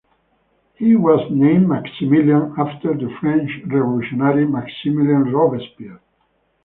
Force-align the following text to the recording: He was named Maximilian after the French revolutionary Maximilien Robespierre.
He 0.77 0.95
was 0.95 1.29
named 1.31 1.67
Maximilian 1.69 2.55
after 2.57 2.95
the 2.95 3.15
French 3.19 3.51
revolutionary 3.67 4.47
Maximilien 4.47 5.31
Robespierre. 5.31 5.99